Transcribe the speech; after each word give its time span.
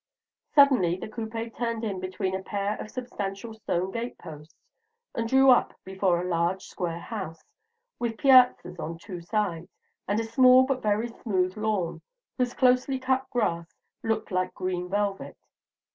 Suddenly 0.55 0.95
the 0.97 1.07
coupé 1.07 1.55
turned 1.55 1.83
in 1.83 1.99
between 1.99 2.33
a 2.33 2.41
pair 2.41 2.75
of 2.81 2.89
substantial 2.89 3.53
stone 3.53 3.91
gate 3.91 4.17
posts, 4.17 4.55
and 5.13 5.29
drew 5.29 5.51
up 5.51 5.75
before 5.85 6.19
a 6.19 6.27
large 6.27 6.63
square 6.63 6.97
house, 6.97 7.45
with 7.99 8.17
piazzas 8.17 8.79
on 8.79 8.97
two 8.97 9.21
sides, 9.21 9.69
and 10.07 10.19
a 10.19 10.23
small 10.23 10.63
but 10.65 10.81
very 10.81 11.09
smooth 11.09 11.55
lawn, 11.55 12.01
whose 12.35 12.55
closely 12.55 12.97
cut 12.97 13.29
grass 13.29 13.75
looked 14.01 14.31
like 14.31 14.55
green 14.55 14.89
velvet. 14.89 15.37